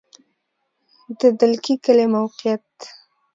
[1.19, 2.67] د دلکي کلی موقعیت